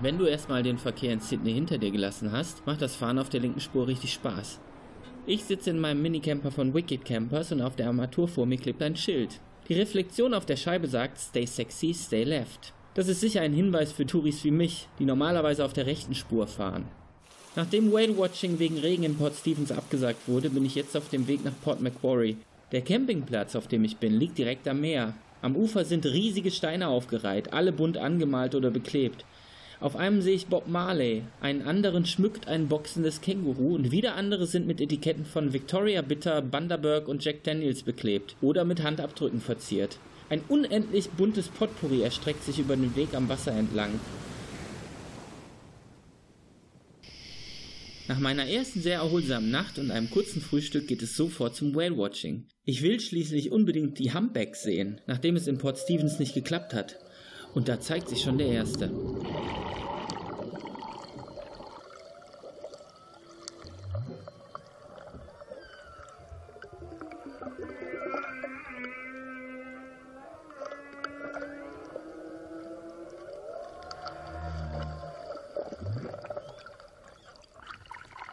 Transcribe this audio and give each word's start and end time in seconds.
Wenn 0.00 0.16
du 0.16 0.26
erstmal 0.26 0.62
den 0.62 0.78
Verkehr 0.78 1.12
in 1.12 1.18
Sydney 1.18 1.54
hinter 1.54 1.76
dir 1.76 1.90
gelassen 1.90 2.30
hast, 2.30 2.64
macht 2.66 2.80
das 2.80 2.94
Fahren 2.94 3.18
auf 3.18 3.30
der 3.30 3.40
linken 3.40 3.60
Spur 3.60 3.88
richtig 3.88 4.12
Spaß. 4.12 4.60
Ich 5.26 5.42
sitze 5.42 5.70
in 5.70 5.80
meinem 5.80 6.00
Minicamper 6.02 6.52
von 6.52 6.72
Wicked 6.72 7.04
Campers 7.04 7.50
und 7.50 7.60
auf 7.60 7.74
der 7.74 7.88
Armatur 7.88 8.28
vor 8.28 8.46
mir 8.46 8.58
klebt 8.58 8.80
ein 8.80 8.94
Schild. 8.94 9.40
Die 9.68 9.74
Reflexion 9.74 10.34
auf 10.34 10.46
der 10.46 10.56
Scheibe 10.56 10.86
sagt 10.86 11.18
Stay 11.18 11.46
sexy, 11.46 11.92
stay 11.94 12.22
left. 12.22 12.72
Das 12.94 13.08
ist 13.08 13.20
sicher 13.20 13.40
ein 13.40 13.52
Hinweis 13.52 13.90
für 13.90 14.06
Touris 14.06 14.44
wie 14.44 14.52
mich, 14.52 14.88
die 15.00 15.04
normalerweise 15.04 15.64
auf 15.64 15.72
der 15.72 15.86
rechten 15.86 16.14
Spur 16.14 16.46
fahren. 16.46 16.84
Nachdem 17.56 17.92
Whale-Watching 17.92 18.60
wegen 18.60 18.78
Regen 18.78 19.02
in 19.02 19.16
Port 19.16 19.34
Stephens 19.34 19.72
abgesagt 19.72 20.28
wurde, 20.28 20.48
bin 20.48 20.64
ich 20.64 20.76
jetzt 20.76 20.96
auf 20.96 21.08
dem 21.08 21.26
Weg 21.26 21.44
nach 21.44 21.60
Port 21.64 21.80
Macquarie. 21.80 22.36
Der 22.70 22.82
Campingplatz, 22.82 23.56
auf 23.56 23.66
dem 23.66 23.82
ich 23.82 23.96
bin, 23.96 24.14
liegt 24.14 24.38
direkt 24.38 24.68
am 24.68 24.80
Meer. 24.80 25.14
Am 25.42 25.56
Ufer 25.56 25.84
sind 25.84 26.06
riesige 26.06 26.52
Steine 26.52 26.86
aufgereiht, 26.86 27.52
alle 27.52 27.72
bunt 27.72 27.96
angemalt 27.96 28.54
oder 28.54 28.70
beklebt. 28.70 29.24
Auf 29.80 29.94
einem 29.94 30.22
sehe 30.22 30.34
ich 30.34 30.48
Bob 30.48 30.66
Marley, 30.66 31.22
einen 31.40 31.62
anderen 31.62 32.04
schmückt 32.04 32.48
ein 32.48 32.66
boxendes 32.66 33.20
Känguru 33.20 33.76
und 33.76 33.92
wieder 33.92 34.16
andere 34.16 34.48
sind 34.48 34.66
mit 34.66 34.80
Etiketten 34.80 35.24
von 35.24 35.52
Victoria 35.52 36.02
Bitter, 36.02 36.42
Bundaberg 36.42 37.06
und 37.06 37.24
Jack 37.24 37.44
Daniels 37.44 37.84
beklebt 37.84 38.34
oder 38.40 38.64
mit 38.64 38.82
Handabdrücken 38.82 39.40
verziert. 39.40 39.98
Ein 40.30 40.42
unendlich 40.48 41.10
buntes 41.10 41.46
Potpourri 41.46 42.02
erstreckt 42.02 42.42
sich 42.42 42.58
über 42.58 42.74
den 42.74 42.96
Weg 42.96 43.14
am 43.14 43.28
Wasser 43.28 43.52
entlang. 43.52 44.00
Nach 48.08 48.18
meiner 48.18 48.48
ersten 48.48 48.80
sehr 48.80 48.96
erholsamen 48.96 49.50
Nacht 49.50 49.78
und 49.78 49.92
einem 49.92 50.10
kurzen 50.10 50.40
Frühstück 50.40 50.88
geht 50.88 51.02
es 51.02 51.14
sofort 51.14 51.54
zum 51.54 51.76
Whale-Watching. 51.76 52.48
Ich 52.64 52.82
will 52.82 52.98
schließlich 52.98 53.52
unbedingt 53.52 53.98
die 54.00 54.12
Humpbacks 54.12 54.64
sehen, 54.64 55.00
nachdem 55.06 55.36
es 55.36 55.46
in 55.46 55.58
Port 55.58 55.78
Stevens 55.78 56.18
nicht 56.18 56.34
geklappt 56.34 56.74
hat. 56.74 56.98
Und 57.54 57.68
da 57.68 57.80
zeigt 57.80 58.08
sich 58.08 58.22
schon 58.22 58.38
der 58.38 58.48
erste. 58.48 58.90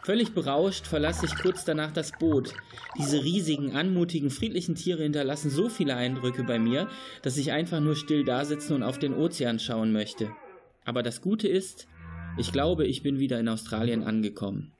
Völlig 0.06 0.34
berauscht 0.34 0.86
verlasse 0.86 1.26
ich 1.26 1.34
kurz 1.34 1.64
danach 1.64 1.90
das 1.90 2.12
Boot. 2.12 2.54
Diese 2.96 3.24
riesigen, 3.24 3.72
anmutigen, 3.72 4.30
friedlichen 4.30 4.76
Tiere 4.76 5.02
hinterlassen 5.02 5.50
so 5.50 5.68
viele 5.68 5.96
Eindrücke 5.96 6.44
bei 6.44 6.60
mir, 6.60 6.88
dass 7.22 7.36
ich 7.36 7.50
einfach 7.50 7.80
nur 7.80 7.96
still 7.96 8.24
dasitzen 8.24 8.76
und 8.76 8.84
auf 8.84 9.00
den 9.00 9.14
Ozean 9.14 9.58
schauen 9.58 9.90
möchte. 9.90 10.30
Aber 10.84 11.02
das 11.02 11.22
Gute 11.22 11.48
ist, 11.48 11.88
ich 12.38 12.52
glaube, 12.52 12.86
ich 12.86 13.02
bin 13.02 13.18
wieder 13.18 13.40
in 13.40 13.48
Australien 13.48 14.04
angekommen. 14.04 14.75